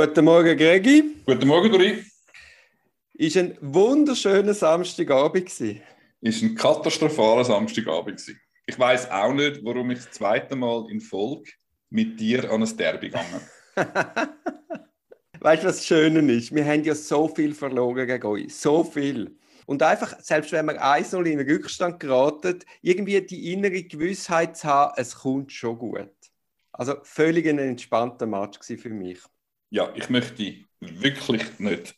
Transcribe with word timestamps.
Guten 0.00 0.24
Morgen, 0.24 0.56
Gregi. 0.56 1.14
Guten 1.26 1.46
Morgen, 1.46 1.70
Dori. 1.70 2.02
Ist 3.12 3.36
ein 3.36 3.58
wunderschöner 3.60 4.54
Samstagabend 4.54 5.44
gewesen. 5.44 5.82
Ist 6.22 6.42
ein 6.42 6.54
katastrophaler 6.54 7.44
Samstagabend 7.44 8.16
gewesen. 8.16 8.40
Ich 8.64 8.78
weiß 8.78 9.10
auch 9.10 9.34
nicht, 9.34 9.62
warum 9.62 9.90
ich 9.90 9.98
das 9.98 10.12
zweite 10.12 10.56
Mal 10.56 10.86
in 10.90 11.02
Folge 11.02 11.50
mit 11.90 12.18
dir 12.18 12.50
an 12.50 12.62
ein 12.62 12.76
Derby 12.78 13.10
gegangen. 13.10 13.42
weißt 15.40 15.64
du, 15.64 15.68
was 15.68 15.76
das 15.76 15.86
Schöne 15.86 16.32
ist? 16.32 16.54
Wir 16.54 16.64
haben 16.64 16.82
ja 16.82 16.94
so 16.94 17.28
viel 17.28 17.52
verloren 17.52 18.06
gegen 18.06 18.26
euch. 18.26 18.56
So 18.56 18.82
viel. 18.82 19.36
Und 19.66 19.82
einfach, 19.82 20.18
selbst 20.20 20.50
wenn 20.52 20.64
wir 20.64 20.82
1-0 20.82 21.26
in 21.26 21.36
den 21.36 21.46
Rückstand 21.46 22.00
geraten, 22.00 22.60
irgendwie 22.80 23.20
die 23.20 23.52
innere 23.52 23.82
Gewissheit 23.82 24.56
zu 24.56 24.66
haben, 24.66 24.94
es 24.96 25.14
kommt 25.14 25.52
schon 25.52 25.76
gut. 25.76 26.08
Also 26.72 26.94
völlig 27.02 27.46
ein 27.46 27.58
entspannter 27.58 28.24
Match 28.24 28.60
für 28.62 28.88
mich 28.88 29.18
ja, 29.70 29.92
ich 29.94 30.10
möchte 30.10 30.56
wirklich 30.80 31.58
nicht 31.58 31.94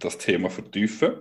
das 0.00 0.18
Thema 0.18 0.50
vertiefen. 0.50 1.14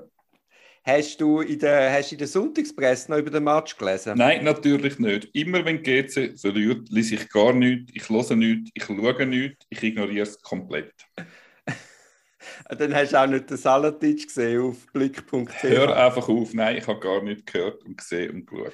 Hast 0.86 1.22
du 1.22 1.40
in 1.40 1.60
der, 1.60 1.94
hast 1.94 2.12
in 2.12 2.18
der 2.18 2.28
Sonntagspresse 2.28 3.10
noch 3.10 3.18
über 3.18 3.30
den 3.30 3.46
Match 3.46 3.78
gelesen? 3.78 4.18
Nein, 4.18 4.44
natürlich 4.44 5.00
nicht. 5.00 5.30
Immer 5.34 5.64
wenn 5.64 5.82
GC 5.82 6.38
verliert, 6.38 6.90
lese 6.90 7.16
ich 7.16 7.30
gar 7.30 7.54
nichts, 7.54 7.94
ich 7.96 8.10
höre 8.10 8.36
nichts, 8.36 8.70
ich 8.74 8.84
schaue 8.84 9.26
nichts, 9.26 9.66
ich 9.70 9.82
ignoriere 9.82 10.24
es 10.24 10.42
komplett. 10.42 10.94
Dann 12.78 12.94
hast 12.94 13.14
du 13.14 13.22
auch 13.22 13.28
nicht 13.28 13.50
den 13.50 13.56
Salatitsch 13.56 14.28
gesehen 14.28 14.62
auf 14.62 14.86
blick.ch. 14.92 15.64
Hör 15.64 15.96
einfach 15.96 16.28
auf, 16.28 16.54
nein, 16.54 16.76
ich 16.76 16.88
habe 16.88 17.00
gar 17.00 17.24
nichts 17.24 17.46
gehört 17.50 17.82
und 17.86 17.98
gesehen 17.98 18.32
und 18.32 18.48
geschaut. 18.48 18.74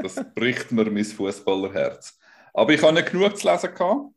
Das 0.00 0.14
bricht 0.36 0.70
mir 0.70 0.88
mein 0.88 1.04
Fußballerherz. 1.04 2.20
Aber 2.54 2.72
ich 2.72 2.82
habe 2.82 2.92
nicht 2.92 3.10
genug 3.10 3.36
zu 3.36 3.50
lesen. 3.50 3.74
Gehabt. 3.74 4.12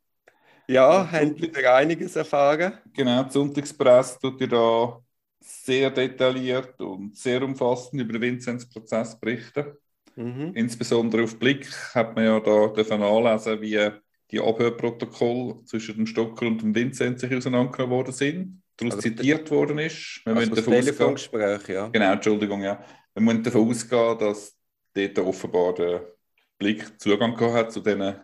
Ja, 0.68 1.10
haben 1.10 1.40
wieder 1.40 1.74
einiges 1.74 2.16
erfahren. 2.16 2.74
Genau, 2.92 3.22
die 3.22 3.32
Sonntagspresse 3.32 4.18
tut 4.20 4.40
ihr 4.40 4.48
da 4.48 5.00
sehr 5.40 5.90
detailliert 5.90 6.80
und 6.80 7.16
sehr 7.16 7.42
umfassend 7.42 8.02
über 8.02 8.14
den 8.14 8.22
Vinzenz-Prozess 8.22 9.18
berichten. 9.18 9.76
Mhm. 10.16 10.52
Insbesondere 10.54 11.24
auf 11.24 11.38
Blick 11.38 11.70
hat 11.94 12.16
man 12.16 12.24
ja 12.24 12.40
da 12.40 12.68
dürfen 12.68 13.02
anlesen, 13.02 13.60
wie 13.60 13.90
die 14.30 14.40
Abhörprotokolle 14.40 15.64
zwischen 15.66 15.96
dem 15.96 16.06
Stocker 16.06 16.46
und 16.46 16.62
dem 16.62 16.74
Vinzenz 16.74 17.20
sich 17.20 17.32
auseinandergenommen 17.32 17.96
worden 17.96 18.12
sind, 18.12 18.62
daraus 18.76 18.94
also 18.94 19.08
zitiert 19.08 19.50
worden 19.50 19.78
ist. 19.78 20.22
Wir 20.24 20.34
also 20.34 20.54
das 20.54 20.64
Telefongespräch, 20.64 21.68
ja. 21.68 21.88
Genau, 21.88 22.12
Entschuldigung, 22.12 22.62
ja. 22.62 22.82
Wir 23.14 23.22
müssen 23.22 23.44
davon 23.44 23.68
ausgehen, 23.68 24.18
dass 24.18 24.56
dort 24.94 25.18
offenbar 25.20 25.74
der 25.74 26.12
Blick 26.58 27.00
Zugang 27.00 27.36
gehabt 27.36 27.54
hat 27.54 27.72
zu 27.72 27.80
diesen 27.80 28.16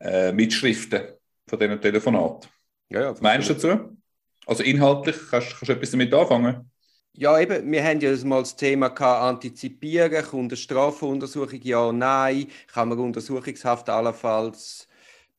äh, 0.00 0.32
Mitschriften 0.32 1.17
von 1.48 1.58
diesen 1.58 1.80
Telefonaten. 1.80 2.48
Ja, 2.90 3.02
ja, 3.02 3.10
Was 3.12 3.20
meinst 3.20 3.48
du 3.48 3.54
dazu? 3.54 3.98
Also 4.46 4.62
inhaltlich, 4.62 5.16
kannst, 5.30 5.50
kannst 5.50 5.68
du 5.68 5.72
etwas 5.72 5.90
damit 5.90 6.12
anfangen? 6.12 6.70
Ja, 7.12 7.38
eben, 7.38 7.70
wir 7.70 7.84
haben 7.84 8.00
ja 8.00 8.14
mal 8.24 8.40
das 8.40 8.56
Thema 8.56 8.88
gehabt, 8.88 9.22
antizipieren, 9.22 10.24
kommt 10.24 10.52
eine 10.52 10.56
Strafuntersuchung, 10.56 11.60
ja, 11.62 11.92
nein, 11.92 12.46
kann 12.72 12.88
man 12.88 12.98
Untersuchungshaft 12.98 13.90
allenfalls 13.90 14.88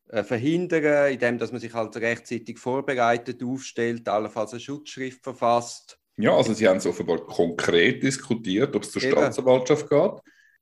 äh, 0.10 0.24
verhindern, 0.24 1.14
indem 1.14 1.38
dass 1.38 1.52
man 1.52 1.62
sich 1.62 1.74
halt 1.74 1.96
rechtzeitig 1.96 2.60
vorbereitet, 2.60 3.42
aufstellt, 3.44 4.08
allenfalls 4.10 4.52
eine 4.52 4.60
Schutzschrift 4.60 5.24
verfasst. 5.24 5.98
Ja, 6.18 6.36
also 6.36 6.54
Sie 6.54 6.68
haben 6.68 6.78
es 6.78 6.86
offenbar 6.86 7.20
konkret 7.26 8.04
diskutiert, 8.04 8.76
ob 8.76 8.84
es 8.84 8.92
zur 8.92 9.02
eben. 9.02 9.14
Staatsanwaltschaft 9.14 9.90
geht. 9.90 10.12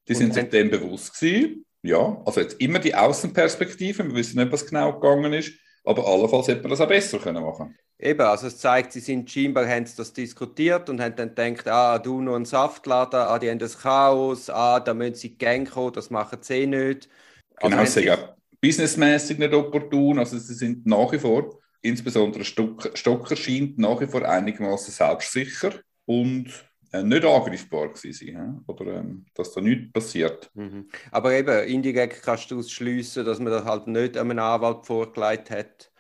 Die 0.08 0.14
sind 0.14 0.34
sich 0.34 0.50
dem 0.50 0.70
bewusst 0.70 1.20
gewesen 1.20 1.66
ja, 1.82 2.22
also 2.26 2.42
jetzt 2.42 2.60
immer 2.60 2.80
die 2.80 2.96
Außenperspektive, 2.96 4.06
wir 4.06 4.16
wissen 4.16 4.40
nicht, 4.40 4.52
was 4.52 4.66
genau 4.66 4.94
gegangen 4.94 5.34
ist, 5.34 5.54
aber 5.84 6.06
allenfalls 6.06 6.48
hätte 6.48 6.62
man 6.62 6.72
das 6.72 6.82
auch 6.82 6.88
besser 6.88 7.20
können 7.20 7.44
machen 7.44 7.76
Eben, 8.00 8.22
also 8.22 8.46
es 8.46 8.60
zeigt, 8.60 8.94
sie 8.94 9.00
sind 9.00 9.30
scheinbar 9.32 9.68
haben 9.68 9.86
das 9.98 10.14
diskutiert 10.14 10.88
und 10.88 11.02
haben 11.02 11.16
dann 11.16 11.34
gedacht, 11.34 11.68
ah, 11.68 11.98
du 11.98 12.22
nur 12.22 12.36
ein 12.36 12.46
Saftladen, 12.46 13.20
ah, 13.20 13.40
die 13.40 13.50
haben 13.50 13.58
das 13.58 13.80
Chaos, 13.80 14.52
ah, 14.52 14.80
da 14.80 14.94
müssen 14.94 15.16
sie 15.16 15.36
Gang 15.36 15.68
kommen, 15.68 15.94
das 15.94 16.12
machen 16.12 16.38
sie 16.42 16.54
eh 16.54 16.68
nicht. 16.68 17.10
Also 17.56 17.72
genau, 17.72 17.86
sie 17.86 18.02
sind 18.02 18.20
businessmäßig 18.62 19.40
nicht 19.40 19.54
opportun, 19.54 20.20
also 20.20 20.38
sie 20.38 20.54
sind 20.54 20.86
nach 20.86 21.12
wie 21.12 21.18
vor, 21.18 21.58
insbesondere 21.82 22.44
Stocker 22.44 23.36
scheint 23.36 23.80
nach 23.80 24.00
wie 24.00 24.08
vor 24.08 24.24
einigermaßen 24.24 24.94
selbstsicher 24.94 25.74
und 26.06 26.67
nicht 26.94 27.26
angreifbar 27.26 27.90
gewesen 27.90 28.64
oder 28.68 28.98
ähm, 28.98 29.26
dass 29.34 29.54
da 29.54 29.62
nichts 29.62 29.92
passiert. 29.92 30.50
Mhm. 30.54 30.90
Aber 31.12 31.34
eben, 31.34 31.68
indirekt 31.68 32.24
kannst 32.24 32.50
du 32.52 32.60
ausschließen, 32.60 33.26
dass 33.26 33.40
man 33.40 33.52
das 33.52 33.66
halt 33.66 33.88
nicht 33.88 34.18
einem 34.18 34.40
Anwalt 34.40 34.86
vorgelegt 34.86 35.50
hat, 35.50 35.92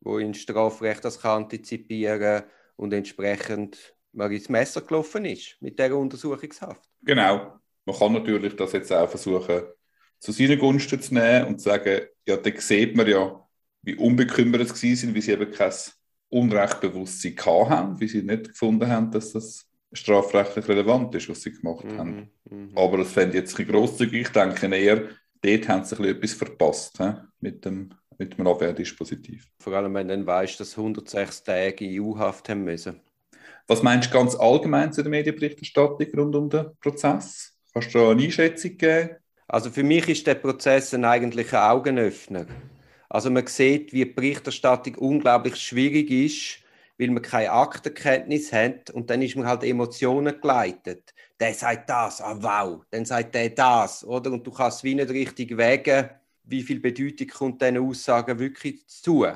wo 0.00 0.18
in 0.18 0.34
Strafrecht 0.34 1.04
das 1.04 1.20
kann 1.20 1.44
antizipieren 1.44 2.42
und 2.76 2.92
entsprechend 2.92 3.94
man 4.12 4.30
ins 4.32 4.48
Messer 4.48 4.80
gelaufen 4.82 5.24
ist 5.24 5.56
mit 5.60 5.78
der 5.78 5.96
Untersuchungshaft. 5.96 6.88
Genau. 7.02 7.58
Man 7.84 7.96
kann 7.96 8.12
natürlich 8.12 8.54
das 8.56 8.72
jetzt 8.72 8.92
auch 8.92 9.08
versuchen, 9.08 9.62
zu 10.18 10.32
seinen 10.32 10.58
Gunsten 10.58 11.00
zu 11.00 11.14
nehmen 11.14 11.46
und 11.46 11.58
zu 11.58 11.68
sagen, 11.68 12.02
ja, 12.26 12.36
da 12.36 12.50
sieht 12.56 12.96
man 12.96 13.08
ja, 13.08 13.44
wie 13.82 13.96
unbekümmert 13.96 14.76
sie 14.76 14.94
sind, 14.94 15.14
wie 15.14 15.20
sie 15.20 15.32
eben 15.32 15.50
kein 15.50 15.72
Unrechtbewusstsein 16.28 17.36
haben, 17.44 18.00
wie 18.00 18.08
sie 18.08 18.22
nicht 18.22 18.50
gefunden 18.50 18.88
haben, 18.88 19.10
dass 19.10 19.32
das 19.32 19.66
strafrechtlich 19.92 20.68
relevant 20.68 21.14
ist, 21.14 21.28
was 21.28 21.42
sie 21.42 21.52
gemacht 21.52 21.84
mhm, 21.84 21.98
haben. 21.98 22.30
Mhm. 22.48 22.72
Aber 22.76 22.98
das 22.98 23.12
fände 23.12 23.36
ich 23.36 23.42
jetzt 23.42 23.58
ein 23.58 23.66
grosszügig. 23.66 24.22
Ich 24.22 24.28
denke 24.28 24.66
eher, 24.74 25.08
dort 25.42 25.68
haben 25.68 25.84
sie 25.84 26.08
etwas 26.08 26.32
verpasst 26.32 26.98
he? 26.98 27.12
mit 27.40 27.64
dem 27.64 27.90
mit 28.18 28.38
dem 28.38 28.46
Abwehrdispositiv. 28.46 29.48
Vor 29.58 29.72
allem, 29.72 29.94
wenn 29.94 30.08
dann 30.08 30.26
weißt, 30.26 30.60
dass 30.60 30.76
106 30.76 31.42
Tage 31.44 32.00
EU-Haft 32.00 32.48
haben 32.48 32.64
müssen. 32.64 33.00
Was 33.66 33.82
meinst 33.82 34.10
du 34.10 34.18
ganz 34.18 34.34
allgemein 34.34 34.92
zu 34.92 35.02
der 35.02 35.10
Medienberichterstattung 35.10 36.06
rund 36.16 36.36
um 36.36 36.50
den 36.50 36.66
Prozess? 36.80 37.56
Kannst 37.72 37.94
du 37.94 37.98
da 37.98 38.10
eine 38.10 38.22
Einschätzung 38.22 38.76
geben? 38.76 39.10
Also 39.48 39.70
für 39.70 39.82
mich 39.82 40.08
ist 40.08 40.26
der 40.26 40.36
Prozess 40.36 40.94
ein 40.94 41.04
eigentlicher 41.04 41.70
Augenöffner. 41.70 42.46
Also 43.08 43.30
man 43.30 43.46
sieht, 43.46 43.92
wie 43.92 44.04
die 44.04 44.12
Berichterstattung 44.12 44.94
unglaublich 44.96 45.56
schwierig 45.56 46.10
ist 46.10 46.61
weil 46.98 47.10
man 47.10 47.22
keine 47.22 47.50
Aktenkenntnis 47.50 48.52
hat 48.52 48.90
und 48.90 49.10
dann 49.10 49.22
ist 49.22 49.36
man 49.36 49.46
halt 49.46 49.64
Emotionen 49.64 50.40
geleitet. 50.40 51.14
Der 51.40 51.54
sagt 51.54 51.90
das, 51.90 52.20
ah 52.20 52.36
wow, 52.40 52.84
dann 52.90 53.04
sagt 53.04 53.34
der 53.34 53.50
das, 53.50 54.04
oder? 54.04 54.32
Und 54.32 54.46
du 54.46 54.50
kannst 54.50 54.84
wie 54.84 54.94
nicht 54.94 55.10
richtig 55.10 55.56
wägen, 55.56 56.10
wie 56.44 56.62
viel 56.62 56.80
Bedeutung 56.80 57.28
kommt 57.28 57.62
diesen 57.62 57.78
Aussagen 57.78 58.38
wirklich 58.38 58.86
zu. 58.86 59.26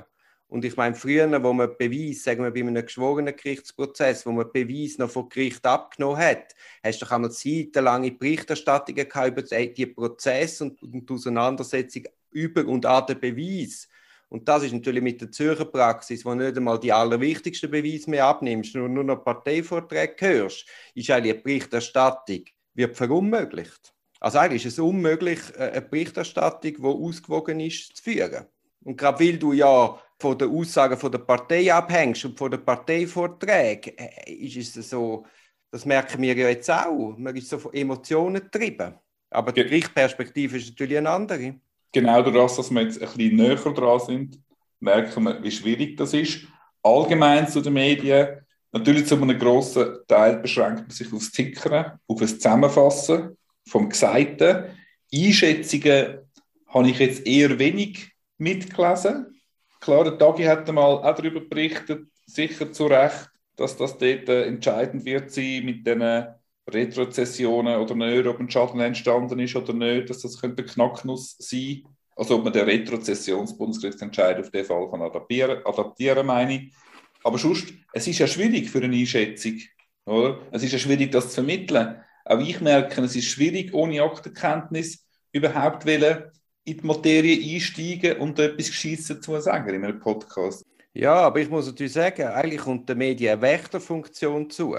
Und 0.49 0.65
ich 0.65 0.77
meine, 0.77 0.95
früher, 0.95 1.43
wo 1.43 1.53
man 1.53 1.77
Beweis, 1.77 2.23
sagen 2.23 2.45
wir 2.45 2.53
bei 2.53 2.61
einem 2.61 2.85
geschworenen 2.85 3.35
Gerichtsprozess, 3.35 4.25
wo 4.27 4.33
man 4.33 4.53
Beweis 4.53 4.97
noch 4.97 5.11
vom 5.11 5.29
Gericht 5.29 5.67
abgenommen 5.67 6.19
hat, 6.19 6.55
hast 6.85 7.01
du 7.01 7.05
doch 7.05 7.13
einmal 7.13 7.33
zeitlange 7.33 8.13
Berichterstattungen 8.13 9.07
über 9.07 9.43
die 9.43 9.87
Prozess 9.87 10.61
und 10.61 10.79
die 10.81 11.05
Auseinandersetzung 11.09 12.05
über 12.31 12.65
und 12.65 12.87
an 12.87 13.07
den 13.07 13.19
Beweis. 13.19 13.89
Und 14.29 14.49
das 14.49 14.65
ist 14.65 14.73
natürlich 14.73 15.03
mit 15.03 15.21
der 15.21 15.31
Zürcher 15.31 15.65
Praxis, 15.65 16.25
wo 16.25 16.35
nicht 16.35 16.57
einmal 16.57 16.81
die 16.81 16.93
allerwichtigsten 16.93 17.71
Beweise 17.71 18.11
mehr 18.11 18.27
abnimmst, 18.27 18.75
nur, 18.75 18.89
nur 18.89 19.05
noch 19.05 19.25
Parteivorträge 19.25 20.17
hörst, 20.19 20.67
ist 20.95 21.11
eigentlich 21.11 21.35
eine 21.35 21.43
Berichterstattung, 21.43 22.45
wird 22.75 22.97
verunmöglicht. 22.97 23.95
Also 24.19 24.39
eigentlich 24.39 24.67
ist 24.67 24.75
es 24.75 24.79
unmöglich, 24.79 25.39
äh, 25.57 25.71
eine 25.71 25.83
Berichterstattung, 25.83 26.75
die 26.77 26.83
ausgewogen 26.83 27.61
ist, 27.61 27.97
zu 27.97 28.03
führen. 28.03 28.47
Und 28.83 28.97
gerade 28.97 29.25
weil 29.25 29.39
du 29.39 29.53
ja 29.53 29.99
von 30.19 30.39
den 30.39 30.51
Aussagen 30.51 30.97
von 30.97 31.13
der 31.13 31.19
Partei 31.19 31.73
abhängst 31.73 32.25
und 32.25 32.39
von 32.39 32.51
den 32.51 32.65
Parteivorträgen, 32.65 33.97
äh, 33.97 34.33
ist 34.33 34.77
es 34.77 34.91
so, 34.91 35.25
das 35.71 35.85
merken 35.85 36.23
wir 36.23 36.35
ja 36.37 36.49
jetzt 36.49 36.71
auch, 36.71 37.15
man 37.17 37.37
ist 37.37 37.49
so 37.49 37.59
von 37.59 37.75
Emotionen 37.75 38.43
getrieben. 38.43 38.95
Aber 39.31 39.53
die 39.53 39.63
Gerichtperspektive 39.63 40.57
ist 40.57 40.71
natürlich 40.71 40.99
eine 40.99 41.11
andere 41.11 41.61
genau 41.97 42.21
das, 42.21 42.57
dass 42.57 42.71
wir 42.71 42.83
jetzt 42.83 43.01
ein 43.01 43.09
bisschen 43.09 43.37
näher 43.37 43.57
dran 43.57 44.01
sind, 44.01 44.39
merken 44.81 45.25
wir, 45.25 45.43
wie 45.43 45.51
schwierig 45.51 45.97
das 45.97 46.13
ist. 46.13 46.47
Allgemein 46.83 47.49
zu 47.49 47.63
den 47.63 47.73
Medien, 47.73 48.41
natürlich 48.71 49.07
zu 49.07 49.17
einem 49.17 49.39
grossen 49.39 49.97
Teil 50.07 50.37
beschränkt 50.37 50.83
man 50.83 50.91
sich 50.91 51.11
aufs 51.11 51.33
Tickern, 51.33 51.99
auf 52.07 52.21
das 52.21 52.35
Zusammenfassen 52.35 53.39
vom 53.67 53.89
Gesagten. 53.89 54.65
Einschätzungen 55.13 56.19
habe 56.69 56.91
ich 56.91 56.99
jetzt 56.99 57.27
eher 57.27 57.59
wenig 57.59 58.13
mitgelesen. 58.37 59.41
Klar, 59.81 60.05
der 60.05 60.19
Tagi 60.19 60.45
hat 60.45 60.69
einmal 60.69 60.99
auch 60.99 61.15
darüber 61.15 61.41
berichtet, 61.41 62.09
sicher 62.27 62.71
zu 62.73 62.89
Recht, 62.89 63.31
dass 63.57 63.75
das 63.79 63.97
dort 63.97 64.29
äh, 64.29 64.45
entscheidend 64.45 65.07
wird 65.07 65.31
sein 65.31 65.65
mit 65.65 65.87
den 65.87 66.03
Retrozessionen 66.69 67.77
oder 67.77 67.95
nicht, 67.95 68.27
ob 68.27 68.41
ein 68.41 68.51
Schaden 68.51 68.81
entstanden 68.81 69.39
ist 69.39 69.55
oder 69.57 69.73
nicht, 69.73 70.11
dass 70.11 70.23
das 70.23 70.41
könnte 70.41 70.65
Knacknuss 70.65 71.37
sein. 71.39 71.85
Also 72.17 72.37
ob 72.37 72.45
man 72.45 72.53
den 72.53 72.65
Retrozessionsbundesgerichtsentscheid 72.65 74.41
auf 74.41 74.51
den 74.51 74.65
Fall 74.65 74.91
kann 74.91 75.03
adaptieren, 75.03 75.59
adaptieren 75.65 76.27
meine 76.27 76.55
ich. 76.55 76.73
Aber 77.23 77.39
sonst, 77.39 77.73
es 77.93 78.07
ist 78.07 78.19
ja 78.19 78.27
schwierig 78.27 78.71
für 78.71 78.83
eine 78.83 78.97
Einschätzung. 78.97 79.61
Oder? 80.07 80.41
Es 80.51 80.63
ist 80.63 80.73
ja 80.73 80.79
schwierig, 80.79 81.13
das 81.13 81.29
zu 81.29 81.35
vermitteln. 81.35 81.97
Auch 82.25 82.41
ich 82.41 82.61
merke, 82.61 83.03
es 83.03 83.15
ist 83.15 83.27
schwierig, 83.27 83.75
ohne 83.75 84.03
Aktenkenntnis 84.03 85.07
überhaupt 85.33 85.87
in 85.87 86.25
die 86.65 86.87
Materie 86.87 87.55
einsteigen 87.55 88.19
und 88.19 88.39
etwas 88.39 88.69
Gescheites 88.69 89.21
zu 89.21 89.41
sagen 89.41 89.75
in 89.75 89.85
einem 89.85 90.01
Podcast. 90.01 90.65
Ja, 90.95 91.15
aber 91.15 91.41
ich 91.41 91.51
muss 91.51 91.67
natürlich 91.67 91.93
sagen, 91.93 92.23
eigentlich 92.23 92.61
kommt 92.61 92.89
der 92.89 92.97
Medien 92.97 93.35
eine 93.35 93.43
Wächterfunktion 93.43 94.49
zu. 94.49 94.77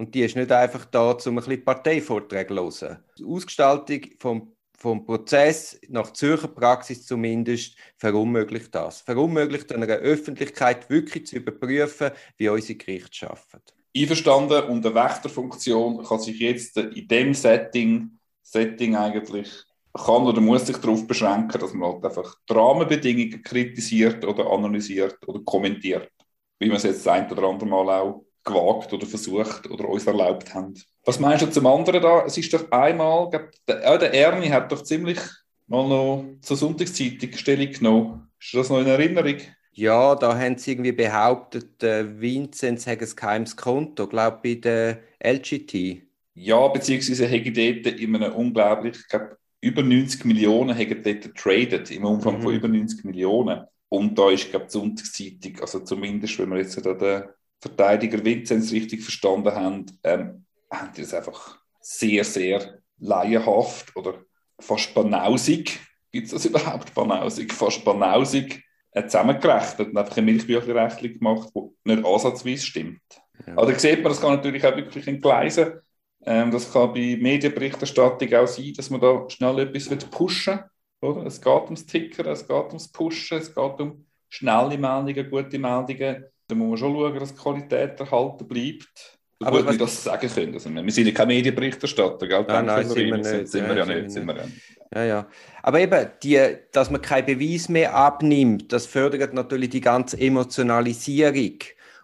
Und 0.00 0.14
die 0.14 0.22
ist 0.22 0.34
nicht 0.34 0.50
einfach 0.50 0.86
da, 0.86 1.10
um 1.10 1.18
ein 1.26 1.34
bisschen 1.44 1.62
Parteivorträge 1.62 2.54
zu 2.70 2.86
hören. 2.86 3.04
Die 3.18 3.24
Ausgestaltung 3.26 4.00
vom, 4.18 4.56
vom 4.78 5.04
Prozess 5.04 5.78
nach 5.90 6.10
Zürcher 6.14 6.48
Praxis 6.48 7.04
zumindest 7.04 7.76
verunmöglicht 7.98 8.74
das. 8.74 9.02
Verunmöglicht 9.02 9.70
einer 9.74 9.86
Öffentlichkeit 9.86 10.88
wirklich 10.88 11.26
zu 11.26 11.36
überprüfen, 11.36 12.12
wie 12.38 12.48
unsere 12.48 12.78
Gerichte 12.78 13.28
arbeiten. 13.28 13.60
Einverstanden 13.94 14.70
und 14.70 14.86
eine 14.86 14.94
Wächterfunktion 14.94 16.02
kann 16.02 16.20
sich 16.20 16.38
jetzt 16.38 16.78
in 16.78 17.06
dem 17.06 17.34
Setting, 17.34 18.18
Setting 18.42 18.96
eigentlich 18.96 19.50
kann 19.92 20.22
oder 20.22 20.40
muss 20.40 20.66
sich 20.66 20.78
darauf 20.78 21.06
beschränken, 21.06 21.60
dass 21.60 21.74
man 21.74 21.92
halt 21.92 22.06
einfach 22.06 22.36
die 22.48 22.54
Rahmenbedingungen 22.54 23.42
kritisiert 23.42 24.24
oder 24.24 24.50
analysiert 24.50 25.18
oder 25.28 25.40
kommentiert, 25.40 26.10
wie 26.58 26.68
man 26.68 26.78
es 26.78 26.84
jetzt 26.84 27.06
ein 27.06 27.30
oder 27.30 27.42
andere 27.42 27.68
Mal 27.68 28.00
auch 28.00 28.24
gewagt 28.44 28.92
oder 28.92 29.06
versucht 29.06 29.70
oder 29.70 29.88
uns 29.88 30.06
erlaubt 30.06 30.54
haben. 30.54 30.74
Was 31.04 31.20
meinst 31.20 31.42
du 31.42 31.50
zum 31.50 31.66
anderen 31.66 32.02
da? 32.02 32.24
Es 32.24 32.38
ist 32.38 32.52
doch 32.52 32.70
einmal, 32.70 33.30
der, 33.30 33.98
der 33.98 34.14
Ernie 34.14 34.50
hat 34.50 34.70
doch 34.72 34.82
ziemlich 34.82 35.18
mal 35.66 35.88
noch 35.88 36.24
zur 36.40 36.56
Sonntagszeitung 36.56 37.32
Stellung 37.32 37.70
genommen. 37.70 38.30
Ist 38.40 38.54
das 38.54 38.70
noch 38.70 38.80
in 38.80 38.86
Erinnerung? 38.86 39.36
Ja, 39.72 40.14
da 40.14 40.36
haben 40.36 40.58
sie 40.58 40.72
irgendwie 40.72 40.92
behauptet, 40.92 41.82
äh, 41.82 42.20
Vinzenz 42.20 42.86
hätte 42.86 43.04
ein 43.04 43.16
geheimes 43.16 43.56
Konto, 43.56 44.06
glaube 44.06 44.40
ich, 44.42 44.60
bei 44.60 44.60
der 44.60 44.98
LGT. 45.22 46.02
Ja, 46.34 46.68
beziehungsweise 46.68 47.26
hätte 47.26 47.52
dort 47.52 47.98
in 47.98 48.16
einem 48.16 48.32
unglaublich, 48.32 48.96
ich 48.96 49.08
glaube, 49.08 49.36
über 49.60 49.82
90 49.82 50.24
Millionen 50.24 50.76
haben 50.76 51.02
dort 51.02 51.22
getradet, 51.22 51.90
im 51.90 52.04
Umfang 52.04 52.38
mhm. 52.38 52.42
von 52.42 52.54
über 52.54 52.68
90 52.68 53.04
Millionen. 53.04 53.64
Und 53.88 54.18
da 54.18 54.30
ist, 54.30 54.50
glaube 54.50 54.66
ich, 54.66 54.72
die 54.72 54.78
Sonntagszeitung, 54.78 55.60
also 55.60 55.80
zumindest, 55.80 56.38
wenn 56.38 56.50
wir 56.50 56.58
jetzt 56.58 56.84
da 56.84 56.94
den 56.94 57.24
Verteidiger 57.60 58.24
Vinzenz 58.24 58.72
richtig 58.72 59.02
verstanden 59.02 59.54
haben, 59.54 59.86
ähm, 60.02 60.44
haben 60.70 60.92
die 60.96 61.02
das 61.02 61.14
einfach 61.14 61.58
sehr, 61.80 62.24
sehr 62.24 62.80
laienhaft 62.98 63.94
oder 63.96 64.14
fast 64.58 64.94
banausig, 64.94 65.78
gibt 66.12 66.26
es 66.26 66.32
das 66.32 66.44
überhaupt, 66.44 66.94
banausig, 66.94 67.52
fast 67.52 67.84
banausig 67.84 68.62
äh, 68.92 69.04
zusammengerechnet 69.04 69.88
und 69.88 69.96
einfach 69.96 70.16
eine 70.16 70.26
Milchbüchlerrechnung 70.26 71.12
gemacht, 71.12 71.50
die 71.54 71.92
nicht 71.92 72.04
ansatzweise 72.04 72.64
stimmt. 72.64 73.00
Ja. 73.46 73.54
Aber 73.56 73.72
da 73.72 73.78
sieht 73.78 74.02
man, 74.02 74.12
das 74.12 74.20
kann 74.20 74.34
natürlich 74.34 74.64
auch 74.66 74.76
wirklich 74.76 75.06
entgleisen. 75.06 75.80
Ähm, 76.24 76.50
das 76.50 76.70
kann 76.72 76.92
bei 76.92 77.16
Medienberichterstattung 77.20 78.34
auch 78.34 78.46
sein, 78.46 78.74
dass 78.76 78.90
man 78.90 79.00
da 79.00 79.24
schnell 79.28 79.58
etwas 79.60 79.88
pushen 80.06 80.60
will. 81.00 81.10
Oder? 81.10 81.26
Es 81.26 81.40
geht 81.40 81.64
ums 81.64 81.86
Ticker, 81.86 82.26
es 82.26 82.46
geht 82.46 82.68
ums 82.68 82.88
Pushen, 82.88 83.38
es 83.38 83.54
geht 83.54 83.80
um 83.80 84.04
schnelle 84.28 84.76
Meldungen, 84.76 85.30
gute 85.30 85.58
Meldungen. 85.58 86.24
Da 86.50 86.56
muss 86.56 86.68
man 86.68 86.76
schon 86.76 86.94
schauen, 86.94 87.18
dass 87.18 87.34
die 87.34 87.40
Qualität 87.40 88.00
erhalten 88.00 88.48
bleibt. 88.48 89.18
Aber 89.42 89.62
gut 89.62 89.72
wir 89.72 89.78
das 89.78 90.04
sagen 90.04 90.28
können. 90.28 90.54
Also 90.54 90.68
wir 90.68 90.92
sind 90.92 91.06
ja 91.06 91.12
keine 91.12 91.32
Medienberichterstatter, 91.32 92.26
gell? 92.26 92.44
Nein, 92.46 92.66
nein, 92.66 92.88
sind 92.88 92.96
wir 92.96 93.16
nicht. 93.16 93.48
Sind, 93.48 93.68
wir 93.68 93.76
ja, 93.76 93.86
nicht. 93.86 94.10
Sind 94.10 94.26
wir 94.26 94.34
nicht. 94.34 94.48
Ja, 94.94 95.04
ja. 95.04 95.28
Aber 95.62 95.80
eben, 95.80 96.10
die, 96.22 96.56
dass 96.72 96.90
man 96.90 97.00
keinen 97.00 97.26
Beweis 97.26 97.68
mehr 97.68 97.94
abnimmt, 97.94 98.72
das 98.72 98.86
fördert 98.86 99.32
natürlich 99.32 99.70
die 99.70 99.80
ganze 99.80 100.18
Emotionalisierung. 100.18 101.58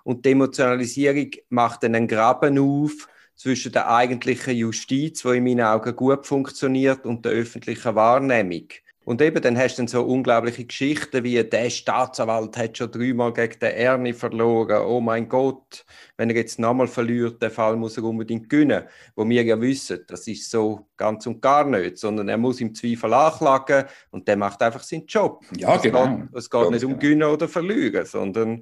Und 0.05 0.25
die 0.25 0.31
Emotionalisierung 0.31 1.31
macht 1.51 1.83
dann 1.83 1.95
einen 1.95 2.09
Graben 2.09 2.59
auf 2.59 3.09
zwischen 3.35 3.73
der 3.73 3.91
eigentlichen 3.91 4.57
Justiz, 4.57 5.23
die 5.23 5.37
in 5.37 5.45
meinen 5.45 5.67
Augen 5.67 5.95
gut 5.95 6.27
funktioniert, 6.27 7.05
und 7.05 7.25
der 7.25 7.33
öffentlichen 7.33 7.95
Wahrnehmung. 7.95 8.69
Und 9.07 9.23
eben, 9.23 9.41
dann 9.41 9.57
hast 9.57 9.77
du 9.77 9.83
dann 9.83 9.87
so 9.87 10.03
unglaubliche 10.03 10.65
Geschichten 10.65 11.23
wie 11.23 11.41
der 11.45 11.71
Staatsanwalt 11.71 12.57
hat 12.57 12.77
schon 12.77 12.91
dreimal 12.91 13.33
gegen 13.33 13.57
den 13.61 13.71
Ernie 13.71 14.13
verloren. 14.13 14.85
Oh 14.85 15.01
mein 15.01 15.29
Gott, 15.29 15.85
wenn 16.17 16.29
er 16.29 16.35
jetzt 16.35 16.59
nochmal 16.59 16.89
verliert, 16.89 17.41
den 17.41 17.53
Fall 17.53 17.77
muss 17.77 17.97
er 17.97 18.03
unbedingt 18.03 18.51
gewinnen. 18.51 18.83
Wo 19.15 19.25
wir 19.29 19.45
ja 19.45 19.61
wissen, 19.61 20.01
das 20.09 20.27
ist 20.27 20.51
so 20.51 20.89
ganz 20.97 21.25
und 21.29 21.41
gar 21.41 21.65
nicht, 21.71 21.99
sondern 21.99 22.29
er 22.29 22.37
muss 22.37 22.61
im 22.61 22.75
Zweifel 22.75 23.15
anklagen 23.15 23.85
und 24.11 24.27
der 24.27 24.37
macht 24.37 24.61
einfach 24.61 24.83
seinen 24.83 25.07
Job. 25.07 25.45
Ja, 25.57 25.77
es 25.77 25.83
genau. 25.83 26.17
Geht, 26.17 26.29
es 26.35 26.51
geht 26.51 26.71
nicht 26.73 26.85
um 26.85 26.99
gewinnen 26.99 27.31
oder 27.31 27.47
verlieren, 27.47 28.05
sondern 28.07 28.61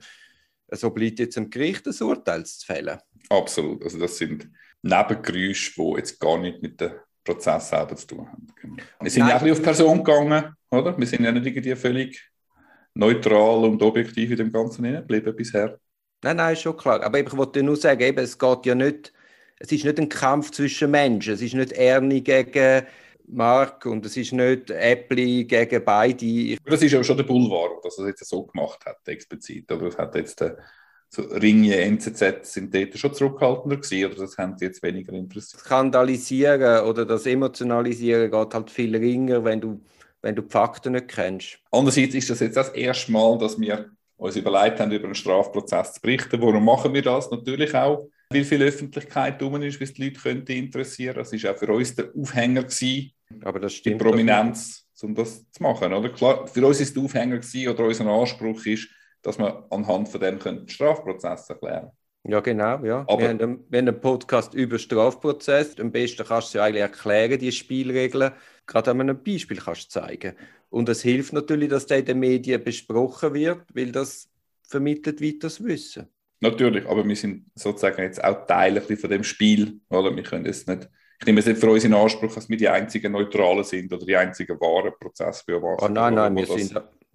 so 0.70 0.90
bleibt 0.90 1.20
jetzt 1.20 1.38
im 1.38 1.48
Gericht 1.48 1.86
das 1.86 2.02
Urteil 2.02 2.44
zu 2.44 2.66
fällen. 2.66 2.98
Absolut. 3.30 3.82
Also 3.82 3.98
das 3.98 4.18
sind 4.18 4.50
Nebengeräusche, 4.82 5.72
die 5.74 5.96
jetzt 5.96 6.20
gar 6.20 6.36
nicht 6.36 6.60
mit 6.60 6.82
dem 6.82 6.90
Prozess 7.24 7.70
selber 7.70 7.96
zu 7.96 8.06
tun 8.06 8.28
haben. 8.28 8.46
Genau. 8.60 8.76
Wir 9.00 9.10
sind 9.10 9.20
Nein. 9.20 9.30
ja 9.30 9.36
ein 9.36 9.42
bisschen 9.42 9.58
auf 9.58 9.62
Person 9.62 10.04
gegangen, 10.04 10.56
oder? 10.70 10.96
Wir 10.96 11.06
sind 11.06 11.24
ja 11.24 11.32
nicht 11.32 11.46
irgendwie 11.46 11.74
völlig 11.74 12.30
neutral 12.94 13.64
und 13.64 13.82
objektiv 13.82 14.30
in 14.30 14.36
dem 14.36 14.52
Ganzen 14.52 14.84
geblieben 14.84 15.34
bisher. 15.34 15.78
Nein, 16.22 16.36
nein, 16.36 16.52
ist 16.52 16.62
schon 16.62 16.76
klar. 16.76 17.02
Aber 17.02 17.18
ich 17.18 17.36
wollte 17.36 17.62
nur 17.62 17.76
sagen, 17.76 18.00
eben, 18.00 18.24
es 18.24 18.38
geht 18.38 18.66
ja 18.66 18.74
nicht, 18.74 19.12
es 19.58 19.72
ist 19.72 19.84
nicht 19.84 19.98
ein 19.98 20.08
Kampf 20.08 20.50
zwischen 20.52 20.90
Menschen. 20.90 21.34
Es 21.34 21.42
ist 21.42 21.54
nicht 21.54 21.72
Ernie 21.72 22.22
gegen 22.22 22.86
Mark 23.26 23.86
und 23.86 24.04
es 24.06 24.16
ist 24.16 24.32
nicht 24.32 24.70
Apple 24.70 25.44
gegen 25.44 25.84
beide. 25.84 26.56
Das 26.64 26.82
ist 26.82 26.94
aber 26.94 27.04
schon 27.04 27.16
der 27.16 27.24
Boulevard, 27.24 27.84
dass 27.84 27.98
er 27.98 28.04
es 28.04 28.10
jetzt 28.10 28.28
so 28.28 28.44
gemacht 28.44 28.84
hat, 28.86 29.06
explizit. 29.06 29.70
Aber 29.70 29.86
es 29.86 29.98
hat 29.98 30.14
jetzt 30.14 30.40
der 30.40 30.58
so 31.14 31.22
Ringe, 31.22 31.76
NZZ 31.76 32.44
sind 32.44 32.74
dort 32.74 32.98
schon 32.98 33.14
zurückhaltender 33.14 33.76
gewesen 33.76 34.10
oder 34.10 34.22
das 34.22 34.36
haben 34.36 34.58
sie 34.58 34.66
jetzt 34.66 34.82
weniger 34.82 35.12
interessiert? 35.12 35.62
Skandalisieren 35.62 36.84
oder 36.86 37.06
das 37.06 37.26
Emotionalisieren 37.26 38.30
geht 38.30 38.54
halt 38.54 38.70
viel 38.70 38.96
ringer, 38.96 39.44
wenn 39.44 39.60
du, 39.60 39.80
wenn 40.22 40.34
du 40.34 40.42
die 40.42 40.50
Fakten 40.50 40.92
nicht 40.92 41.08
kennst. 41.08 41.58
Andererseits 41.70 42.14
ist 42.14 42.30
das 42.30 42.40
jetzt 42.40 42.56
das 42.56 42.70
erste 42.70 43.12
Mal, 43.12 43.38
dass 43.38 43.58
wir 43.60 43.90
uns 44.16 44.36
überlegt 44.36 44.80
haben, 44.80 44.90
über 44.90 45.04
einen 45.04 45.14
Strafprozess 45.14 45.94
zu 45.94 46.00
berichten. 46.00 46.40
Warum 46.40 46.64
machen 46.64 46.92
wir 46.92 47.02
das? 47.02 47.30
Natürlich 47.30 47.74
auch, 47.74 48.08
weil 48.30 48.44
viel 48.44 48.62
Öffentlichkeit 48.62 49.40
drum 49.40 49.62
ist, 49.62 49.78
wie 49.78 49.84
es 49.84 49.94
die 49.94 50.04
Leute 50.04 50.20
könnte 50.20 50.52
interessieren. 50.52 51.16
Das 51.16 51.32
war 51.32 51.52
auch 51.52 51.58
für 51.58 51.72
uns 51.72 51.94
der 51.94 52.10
Aufhänger 52.16 52.64
gewesen, 52.64 53.12
Aber 53.42 53.60
das 53.60 53.74
stimmt 53.74 54.00
die 54.00 54.04
Prominenz, 54.04 54.86
um 55.02 55.14
das 55.14 55.48
zu 55.50 55.62
machen. 55.62 55.92
Oder? 55.92 56.08
Klar, 56.08 56.46
für 56.46 56.66
uns 56.66 56.80
ist 56.80 56.96
der 56.96 57.02
Aufhänger 57.04 57.38
gewesen, 57.38 57.68
oder 57.68 57.84
unser 57.84 58.06
Anspruch 58.06 58.64
ist, 58.66 58.88
dass 59.24 59.38
man 59.38 59.64
anhand 59.70 60.08
von 60.08 60.20
dem 60.20 60.38
den 60.38 60.68
Strafprozess 60.68 61.50
erklären 61.50 61.90
ja, 62.26 62.40
genau. 62.40 62.82
Ja. 62.84 63.00
Aber 63.06 63.18
wir, 63.18 63.28
haben 63.28 63.40
einen, 63.40 63.64
wir 63.68 63.78
haben 63.80 63.88
einen 63.88 64.00
Podcast 64.00 64.54
über 64.54 64.78
Strafprozess. 64.78 65.78
Am 65.78 65.92
besten 65.92 66.24
kannst 66.26 66.54
du 66.54 66.58
ja 66.58 66.64
eigentlich 66.64 66.80
erklären, 66.80 67.38
die 67.38 67.52
Spielregeln. 67.52 68.32
Gerade 68.66 68.90
an 68.92 69.00
einem 69.02 69.22
Beispiel 69.22 69.58
kannst 69.58 69.94
du 69.94 70.00
zeigen. 70.00 70.34
Und 70.70 70.88
es 70.88 71.02
hilft 71.02 71.34
natürlich, 71.34 71.68
dass 71.68 71.86
der 71.86 71.98
in 71.98 72.06
den 72.06 72.18
Medien 72.20 72.64
besprochen 72.64 73.34
wird, 73.34 73.62
weil 73.74 73.92
das 73.92 74.30
vermittelt 74.66 75.20
weiteres 75.20 75.62
Wissen. 75.62 76.06
Natürlich, 76.40 76.86
aber 76.86 77.06
wir 77.06 77.16
sind 77.16 77.44
sozusagen 77.54 78.02
jetzt 78.02 78.24
auch 78.24 78.46
Teil 78.46 78.80
von 78.80 79.10
dem 79.10 79.22
Spiel. 79.22 79.80
Oder? 79.90 80.16
Wir 80.16 80.22
können 80.22 80.46
es 80.46 80.66
nicht, 80.66 80.88
ich 81.20 81.26
nehme 81.26 81.40
es 81.40 81.46
nicht 81.46 81.58
für 81.58 81.70
uns 81.70 81.84
in 81.84 81.92
Anspruch, 81.92 82.34
dass 82.34 82.48
wir 82.48 82.56
die 82.56 82.68
einzigen 82.68 83.12
Neutralen 83.12 83.64
sind 83.64 83.92
oder 83.92 84.04
die 84.04 84.16
einzigen 84.16 84.58
wahren 84.58 84.92
Prozessbeobachter. 84.98 85.86
Oh 85.86 85.88
nein, 85.88 86.14
nein, 86.14 86.34
wir 86.36 86.46
sind, 86.46 86.74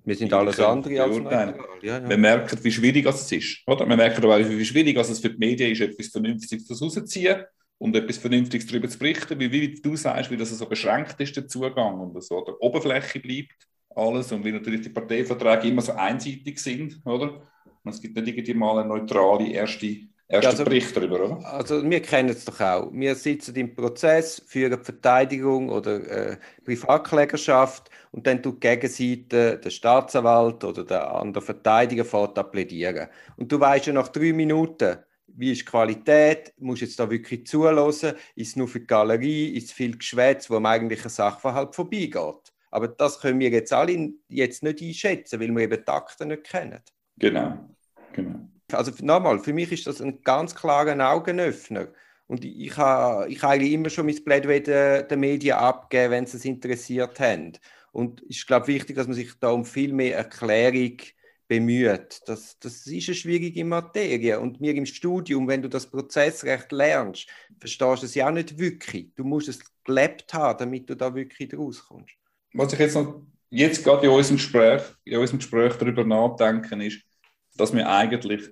wir 0.10 0.16
sind 0.16 0.34
alles 0.34 0.60
andere 0.60 1.02
als 1.02 1.18
neutral. 1.18 1.60
Ja, 1.82 2.00
ja. 2.00 2.10
Wir 2.10 2.18
merken, 2.18 2.60
wie 2.64 2.72
schwierig 2.72 3.06
es 3.06 3.32
ist. 3.32 3.64
Oder? 3.68 3.88
Wir 3.88 3.96
merken 3.96 4.24
aber 4.24 4.36
auch, 4.36 4.40
wie 4.40 4.66
schwierig 4.66 4.98
es 4.98 5.20
für 5.20 5.30
die 5.30 5.38
Medien 5.38 5.72
ist, 5.72 5.82
etwas 5.82 6.08
Vernünftiges 6.08 6.82
rauszuziehen 6.82 7.44
und 7.78 7.96
etwas 7.96 8.18
Vernünftiges 8.18 8.68
darüber 8.68 8.90
zu 8.90 8.98
berichten, 9.00 9.40
wie, 9.40 9.52
wie 9.52 9.82
du 9.82 9.96
sagst, 9.96 10.32
wie 10.32 10.38
das 10.38 10.50
so 10.50 10.66
beschränkt 10.66 11.20
ist, 11.20 11.36
der 11.36 11.48
Zugang 11.48 12.00
und 12.00 12.22
so 12.24 12.44
der 12.44 12.60
Oberfläche 12.62 13.20
bleibt 13.20 13.56
alles 13.96 14.32
und 14.32 14.44
wie 14.44 14.52
natürlich 14.52 14.82
die 14.82 14.90
Parteiverträge 14.90 15.68
immer 15.68 15.82
so 15.82 15.94
einseitig 15.94 16.60
sind, 16.60 17.00
oder? 17.06 17.48
Und 17.84 17.94
es 17.94 18.02
gibt 18.02 18.16
nicht 18.16 18.28
irgendwie 18.28 18.54
mal 18.54 18.80
eine 18.80 18.90
neutrale 18.90 19.48
erste 19.50 20.09
Erster 20.32 20.52
also, 20.52 20.64
Bericht 20.66 20.96
darüber, 20.96 21.26
oder? 21.26 21.54
Also 21.54 21.84
wir 21.90 22.02
kennen 22.04 22.30
es 22.30 22.46
doch 22.46 22.62
auch. 22.62 22.92
Wir 22.94 23.16
sitzen 23.16 23.56
im 23.56 23.74
Prozess, 23.74 24.40
führen 24.46 24.84
Verteidigung 24.84 25.70
oder 25.70 26.08
äh, 26.08 26.38
Privatklägerschaft 26.64 27.90
und 28.12 28.28
dann 28.28 28.44
tut 28.44 28.64
die 28.64 28.68
Gegenseite, 28.68 29.58
der 29.58 29.70
Staatsanwalt 29.72 30.64
oder 30.64 30.84
der 30.84 31.16
andere 31.16 31.44
Verteidiger 31.44 32.04
da 32.28 32.44
plädieren. 32.44 33.08
Und 33.38 33.52
du 33.52 33.60
weißt 33.60 33.88
ja 33.88 33.94
nach 33.94 34.10
drei 34.10 34.32
Minuten, 34.32 34.98
wie 35.26 35.52
ist 35.52 35.62
die 35.62 35.66
Qualität, 35.66 36.54
musst 36.60 36.84
du 36.84 36.86
jetzt 36.86 37.00
da 37.00 37.10
wirklich 37.10 37.48
zulassen, 37.48 38.14
ist 38.36 38.50
es 38.50 38.56
nur 38.56 38.68
für 38.68 38.82
die 38.82 38.88
Galerie, 38.88 39.48
ist 39.58 39.66
es 39.66 39.72
viel 39.72 39.98
Geschwätz, 39.98 40.48
wo 40.48 40.58
am 40.58 40.68
eigentlichen 40.68 41.10
Sachverhalt 41.10 41.74
vorbeigeht. 41.74 42.54
Aber 42.70 42.88
das 42.88 43.20
können 43.20 43.40
wir 43.40 43.50
jetzt 43.50 43.74
alle 43.74 44.14
jetzt 44.28 44.62
nicht 44.62 44.80
einschätzen, 44.80 45.40
weil 45.40 45.50
wir 45.50 45.64
eben 45.64 45.84
die 45.84 45.92
Akten 45.92 46.28
nicht 46.28 46.44
kennen. 46.44 46.82
Genau, 47.18 47.58
genau. 48.14 48.48
Also 48.74 48.92
nochmal, 49.02 49.40
für 49.40 49.54
mich 49.54 49.72
ist 49.72 49.88
das 49.88 50.02
ein 50.02 50.22
ganz 50.24 50.56
klarer 50.56 51.12
Augenöffner. 51.12 51.88
Und 52.28 52.46
ich 52.46 52.78
habe 52.78 53.28
ich 53.30 53.42
ha 53.42 53.50
eigentlich 53.50 53.74
immer 53.74 53.90
schon 53.90 54.06
mein 54.06 54.24
Plädoyer 54.24 55.04
den, 55.04 55.20
Medien 55.20 55.58
abgegeben, 55.58 56.12
wenn 56.12 56.26
sie 56.28 56.38
es 56.38 56.46
interessiert 56.46 57.20
haben. 57.20 57.54
Und 57.92 58.22
ist, 58.22 58.46
glaube 58.46 58.68
wichtig, 58.68 58.96
dass 58.96 59.08
man 59.08 59.16
sich 59.16 59.32
da 59.40 59.50
um 59.50 59.66
viel 59.66 59.94
mehr 59.94 60.18
Erklärung 60.18 60.98
bemüht. 61.48 62.22
Das, 62.28 62.60
das 62.60 62.86
ist 62.86 63.10
eine 63.10 63.16
schwierige 63.16 63.66
Materie. 63.66 64.40
Und 64.40 64.62
mir 64.62 64.76
im 64.76 64.86
Studium, 64.86 65.48
wenn 65.48 65.64
du 65.64 65.68
das 65.68 65.88
Prozessrecht 65.88 66.72
lernst, 66.72 67.28
verstehst 67.60 68.04
du 68.04 68.06
es 68.06 68.14
ja 68.14 68.28
auch 68.28 68.32
nicht 68.32 68.60
wirklich. 68.60 69.08
Du 69.16 69.24
musst 69.24 69.50
es 69.50 69.60
gelebt 69.84 70.32
haben, 70.34 70.60
damit 70.60 70.88
du 70.88 70.96
da 70.96 71.14
wirklich 71.16 71.52
rauskommst. 71.52 72.14
Was 72.54 72.74
ich 72.74 72.80
jetzt 72.80 72.94
noch 72.94 73.24
jetzt 73.50 73.84
gerade 73.84 74.06
in 74.06 74.12
unserem 74.12 74.38
Gespräch, 74.38 74.84
in 75.04 75.18
unserem 75.18 75.40
Gespräch 75.40 75.74
darüber 75.76 76.04
nachdenken 76.04 76.82
ist, 76.82 77.02
dass 77.58 77.74
man 77.74 77.84
eigentlich 77.84 78.50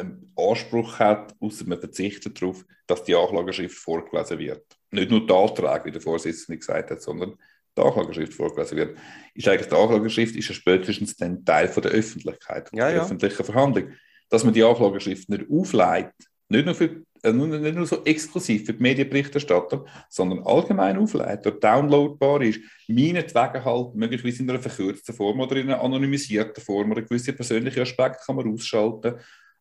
einen 0.00 0.32
Anspruch 0.36 0.98
hat, 0.98 1.34
außer 1.40 1.64
man 1.66 1.78
verzichtet 1.78 2.40
darauf, 2.40 2.64
dass 2.86 3.04
die 3.04 3.14
Anklageschrift 3.14 3.76
vorgelesen 3.76 4.38
wird. 4.38 4.64
Nicht 4.90 5.10
nur 5.10 5.26
die 5.26 5.32
Anträge, 5.32 5.84
wie 5.84 5.92
der 5.92 6.00
Vorsitzende 6.00 6.58
gesagt 6.58 6.90
hat, 6.90 7.02
sondern 7.02 7.36
die 7.76 7.82
Anklageschrift 7.82 8.34
vorgelesen 8.34 8.76
wird. 8.76 8.98
Ist 9.34 9.48
eigentlich 9.48 9.68
die 9.68 9.74
Anklageschrift 9.74 10.36
ist 10.36 10.48
ja 10.48 10.54
spätestens 10.54 11.16
dann 11.16 11.44
Teil 11.44 11.68
von 11.68 11.82
der 11.82 11.92
Öffentlichkeit, 11.92 12.70
ja, 12.72 12.86
der 12.86 12.96
ja. 12.96 13.02
öffentlichen 13.02 13.44
Verhandlung. 13.44 13.92
Dass 14.28 14.44
man 14.44 14.54
die 14.54 14.64
Anklageschrift 14.64 15.28
nicht 15.28 15.50
aufleitet, 15.50 16.14
nicht 16.50 16.66
nur, 16.66 16.74
für, 16.74 17.02
äh, 17.22 17.32
nicht 17.32 17.74
nur 17.76 17.86
so 17.86 18.04
exklusiv 18.04 18.66
für 18.66 18.74
die 18.74 18.82
Medienberichterstatter, 18.82 19.84
sondern 20.08 20.44
allgemein 20.44 20.98
aufleitet, 20.98 21.62
downloadbar 21.62 22.42
ist, 22.42 22.60
meinetwegen 22.88 23.64
halt 23.64 23.94
möglicherweise 23.94 24.42
in 24.42 24.50
einer 24.50 24.58
verkürzten 24.58 25.14
Form 25.14 25.40
oder 25.40 25.56
in 25.56 25.68
einer 25.68 25.80
anonymisierten 25.80 26.62
Form 26.62 26.90
oder 26.90 27.02
gewisse 27.02 27.32
persönliche 27.32 27.82
Aspekte 27.82 28.20
kann 28.26 28.36
man 28.36 28.52
ausschalten. 28.52 29.14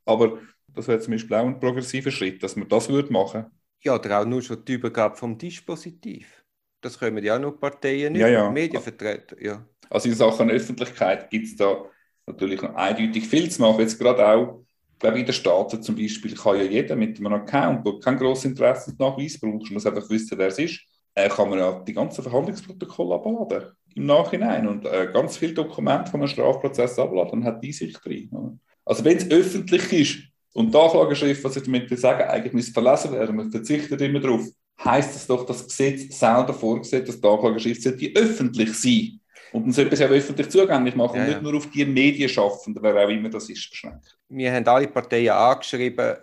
Aber 0.10 0.40
das 0.68 0.88
wäre 0.88 1.00
zum 1.00 1.12
Beispiel 1.12 1.36
auch 1.36 1.46
ein 1.46 1.60
progressiver 1.60 2.12
Schritt, 2.12 2.42
dass 2.42 2.56
man 2.56 2.68
das 2.68 2.90
würde 2.90 3.14
machen 3.14 3.46
Ja, 3.84 3.96
oder 3.96 4.22
auch 4.22 4.26
nur 4.26 4.42
schon 4.42 4.64
die 4.66 4.74
Übergabe 4.74 5.16
vom 5.16 5.38
Dispositiv. 5.38 6.44
Das 6.82 6.98
können 6.98 7.24
ja 7.24 7.36
auch 7.36 7.42
nur 7.42 7.60
Parteien 7.60 8.14
nicht, 8.14 8.22
ja, 8.22 8.28
ja. 8.28 8.50
Medienvertreter. 8.50 9.42
Ja. 9.42 9.66
Also 9.90 10.10
in 10.10 10.16
Sachen 10.16 10.50
Öffentlichkeit 10.50 11.30
gibt 11.30 11.46
es 11.48 11.56
da 11.56 11.86
natürlich 12.26 12.62
noch 12.62 12.76
eindeutig 12.76 13.28
viel 13.28 13.50
zu 13.50 13.62
machen. 13.62 13.82
Jetzt 13.82 14.00
gerade 14.00 14.26
auch, 14.26 14.64
glaube 14.98 15.18
ich, 15.18 15.22
in 15.22 15.26
den 15.26 15.34
Staaten 15.34 15.82
zum 15.84 15.96
Beispiel 15.96 16.36
kann 16.36 16.58
ja 16.58 16.64
jeder 16.64 16.96
mit 16.96 17.20
einem 17.20 17.34
Account, 17.34 17.86
der 17.86 18.00
kein 18.00 18.18
grosses 18.18 18.46
Interessensnachweis 18.46 19.40
braucht, 19.40 19.72
muss 19.72 19.86
einfach 19.86 20.10
wissen, 20.10 20.38
wer 20.38 20.48
es 20.48 20.60
ist, 20.60 20.80
äh, 21.16 21.30
kann 21.30 21.50
man 21.50 21.60
ja 21.60 21.84
die 21.84 21.94
ganzen 21.94 22.24
Verhandlungsprotokolle 22.24 23.16
abladen 23.16 23.74
im 23.96 24.06
Nachhinein 24.06 24.68
und 24.68 24.86
äh, 24.86 25.10
ganz 25.12 25.38
viele 25.38 25.54
Dokumente 25.54 26.12
von 26.12 26.22
einem 26.22 26.30
Strafprozess 26.30 26.98
abladen 27.00 27.40
und 27.40 27.44
hat 27.46 27.64
die 27.64 27.74
Sicht 27.74 28.04
drin. 28.06 28.60
Also 28.90 29.06
wenn 29.06 29.18
es 29.18 29.30
öffentlich 29.30 29.94
ist 29.94 30.18
und 30.54 30.74
die 30.74 30.78
Anklageschrift, 30.78 31.44
was 31.44 31.58
ich 31.58 31.64
damit 31.64 32.00
sagen 32.00 32.28
eigentlich 32.28 32.54
muss 32.54 32.70
verlesen 32.70 33.12
werden, 33.12 33.36
man 33.36 33.52
verzichtet 33.52 34.02
immer 34.02 34.20
darauf, 34.20 34.48
heißt 34.84 35.16
es 35.16 35.28
doch, 35.28 35.46
dass 35.46 35.68
das 35.68 35.68
Gesetz 35.68 36.18
selber 36.18 36.56
vorgesehen, 36.56 37.06
dass 37.06 37.22
die 37.22 37.28
Anklageschrift 37.28 37.84
sollte 37.84 38.12
öffentlich 38.16 38.74
sein 38.74 39.20
und 39.52 39.66
dann 39.66 39.74
sollte 39.74 39.92
man 39.92 39.94
es 39.94 40.02
auch 40.02 40.16
öffentlich 40.16 40.50
zugänglich 40.50 40.96
machen 40.96 41.18
ja, 41.18 41.22
und 41.22 41.30
nicht 41.30 41.42
nur 41.44 41.56
auf 41.56 41.70
die 41.70 41.86
Medienschaffenden, 41.86 42.82
wer 42.82 43.06
auch 43.06 43.10
immer 43.10 43.30
das 43.30 43.48
ist, 43.48 43.70
beschränkt. 43.70 44.18
Wir 44.28 44.52
haben 44.54 44.68
alle 44.68 44.88
Parteien 44.88 45.34
angeschrieben, 45.34 46.16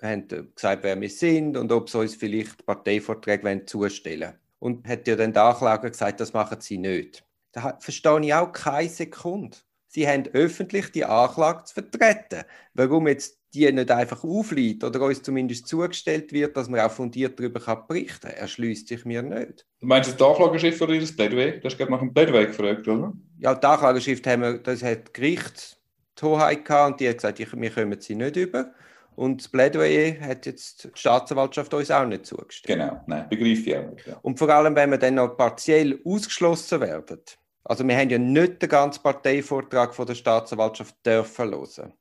haben 0.00 0.28
gesagt, 0.54 0.84
wer 0.84 1.00
wir 1.00 1.10
sind 1.10 1.56
und 1.56 1.72
ob 1.72 1.90
sie 1.90 1.98
uns 1.98 2.14
vielleicht 2.14 2.64
Parteivorträge 2.64 3.64
zustellen 3.66 4.20
wollen. 4.20 4.34
Und 4.60 4.86
hat 4.86 5.08
ja 5.08 5.16
dann 5.16 5.32
die 5.32 5.40
Anklage 5.40 5.90
gesagt, 5.90 6.20
das 6.20 6.32
machen 6.32 6.60
sie 6.60 6.78
nicht. 6.78 7.24
Da 7.50 7.76
verstehe 7.80 8.20
ich 8.20 8.32
auch 8.32 8.52
keine 8.52 8.88
Sekunde. 8.88 9.56
Sie 9.94 10.08
haben 10.08 10.26
öffentlich 10.32 10.90
die 10.90 11.04
Anklage 11.04 11.64
zu 11.64 11.74
vertreten. 11.74 12.44
Warum 12.72 13.06
jetzt 13.08 13.38
die 13.52 13.70
nicht 13.70 13.90
einfach 13.90 14.24
aufliegt 14.24 14.84
oder 14.84 15.02
uns 15.02 15.22
zumindest 15.22 15.68
zugestellt 15.68 16.32
wird, 16.32 16.56
dass 16.56 16.70
man 16.70 16.80
auch 16.80 16.90
fundiert 16.90 17.38
darüber 17.38 17.60
kann 17.60 17.86
berichten 17.86 18.28
kann, 18.28 18.38
erschließt 18.38 18.88
sich 18.88 19.04
mir 19.04 19.20
nicht. 19.22 19.66
Du 19.80 19.86
meinst 19.86 20.18
das 20.18 20.26
Anklageschrift 20.26 20.80
oder 20.80 20.98
das 20.98 21.14
Plädoyer? 21.14 21.58
Du 21.58 21.64
hast 21.64 21.76
gerade 21.76 21.90
nach 21.90 21.98
dem 21.98 22.14
Plädoyer 22.14 22.46
gefragt, 22.46 22.88
oder? 22.88 23.12
Ja, 23.38 23.54
die 23.54 23.66
Anklageschrift 23.66 24.26
haben 24.26 24.40
wir, 24.40 24.58
das 24.60 24.82
hat 24.82 25.12
Gericht 25.12 25.78
die 26.18 26.24
Hoheit 26.24 26.64
gehabt 26.64 26.92
und 26.92 27.00
die 27.00 27.08
hat 27.10 27.16
gesagt, 27.16 27.40
ich, 27.40 27.52
wir 27.52 27.70
kommen 27.70 28.00
sie 28.00 28.14
nicht 28.14 28.36
über. 28.36 28.72
Und 29.14 29.42
das 29.42 29.48
Plädoyer 29.48 30.18
hat 30.22 30.46
jetzt 30.46 30.84
die 30.84 30.90
Staatsanwaltschaft 30.94 31.74
uns 31.74 31.90
auch 31.90 32.06
nicht 32.06 32.24
zugestellt. 32.24 32.78
Genau, 32.78 33.02
nein, 33.06 33.28
begreife 33.28 33.60
ich 33.60 33.76
auch 33.76 33.90
nicht. 33.90 34.06
Ja. 34.06 34.18
Und 34.22 34.38
vor 34.38 34.48
allem, 34.48 34.74
wenn 34.74 34.90
wir 34.90 34.96
dann 34.96 35.16
noch 35.16 35.36
partiell 35.36 36.00
ausgeschlossen 36.02 36.80
werden. 36.80 37.20
Also 37.64 37.86
wir 37.86 37.96
haben 37.96 38.10
ja 38.10 38.18
nicht 38.18 38.60
den 38.60 38.68
ganzen 38.68 39.02
Parteivortrag 39.02 39.94
von 39.94 40.06
der 40.06 40.14
Staatsanwaltschaft 40.14 40.94
dürfen 41.04 41.50
hören. 41.50 41.92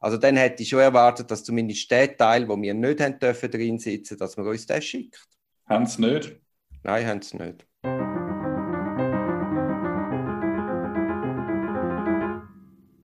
Also 0.00 0.16
dann 0.16 0.36
hätte 0.36 0.62
ich 0.62 0.68
schon 0.68 0.80
erwartet, 0.80 1.30
dass 1.30 1.44
zumindest 1.44 1.90
der 1.90 2.16
Teil, 2.16 2.48
wo 2.48 2.60
wir 2.60 2.74
nicht 2.74 3.00
haben 3.00 3.18
dürfen 3.18 3.50
drin 3.50 3.78
sitzen, 3.78 4.18
dass 4.18 4.36
man 4.36 4.46
uns 4.46 4.66
den 4.66 4.82
schickt. 4.82 5.26
Haben 5.66 5.86
sie 5.86 6.02
nicht? 6.02 6.36
Nein, 6.82 7.06
haben 7.06 7.22
sie 7.22 7.38
nicht. 7.38 7.66